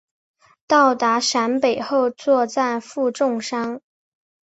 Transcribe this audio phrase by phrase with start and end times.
[0.65, 3.79] 到达陕北后作战负重伤。